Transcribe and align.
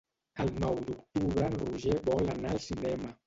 El 0.43 0.47
nou 0.63 0.79
d'octubre 0.87 1.45
en 1.49 1.59
Roger 1.61 1.99
vol 2.09 2.35
anar 2.39 2.55
al 2.57 2.63
cinema. 2.71 3.15